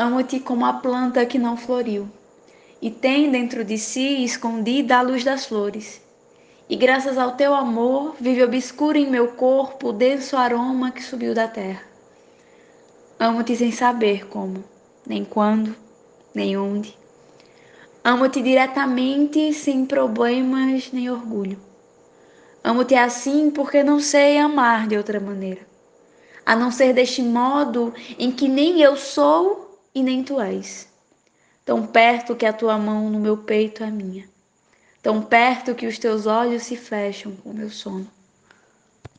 Amo-te 0.00 0.38
como 0.38 0.64
a 0.64 0.74
planta 0.74 1.26
que 1.26 1.40
não 1.40 1.56
floriu 1.56 2.08
e 2.80 2.88
tem 2.88 3.32
dentro 3.32 3.64
de 3.64 3.76
si 3.76 4.22
escondida 4.22 4.96
a 4.96 5.02
luz 5.02 5.24
das 5.24 5.46
flores. 5.46 6.00
E 6.70 6.76
graças 6.76 7.18
ao 7.18 7.32
teu 7.32 7.52
amor 7.52 8.14
vive 8.20 8.44
obscuro 8.44 8.96
em 8.96 9.10
meu 9.10 9.32
corpo 9.32 9.88
o 9.88 9.92
denso 9.92 10.36
aroma 10.36 10.92
que 10.92 11.02
subiu 11.02 11.34
da 11.34 11.48
terra. 11.48 11.82
Amo-te 13.18 13.56
sem 13.56 13.72
saber 13.72 14.28
como, 14.28 14.62
nem 15.04 15.24
quando, 15.24 15.74
nem 16.32 16.56
onde. 16.56 16.96
Amo-te 18.04 18.40
diretamente, 18.40 19.52
sem 19.52 19.84
problemas 19.84 20.92
nem 20.92 21.10
orgulho. 21.10 21.58
Amo-te 22.62 22.94
assim 22.94 23.50
porque 23.50 23.82
não 23.82 23.98
sei 23.98 24.38
amar 24.38 24.86
de 24.86 24.96
outra 24.96 25.18
maneira, 25.18 25.62
a 26.46 26.54
não 26.54 26.70
ser 26.70 26.92
deste 26.92 27.20
modo 27.20 27.92
em 28.16 28.30
que 28.30 28.46
nem 28.46 28.80
eu 28.80 28.96
sou 28.96 29.67
e 29.94 30.02
nem 30.02 30.22
tu 30.22 30.40
és. 30.40 30.88
Tão 31.64 31.86
perto 31.86 32.34
que 32.34 32.46
a 32.46 32.52
tua 32.52 32.78
mão 32.78 33.10
no 33.10 33.18
meu 33.18 33.36
peito 33.36 33.84
é 33.84 33.90
minha, 33.90 34.28
tão 35.02 35.22
perto 35.22 35.74
que 35.74 35.86
os 35.86 35.98
teus 35.98 36.26
olhos 36.26 36.62
se 36.62 36.76
fecham 36.76 37.34
com 37.36 37.52
meu 37.52 37.70
sono. 37.70 38.17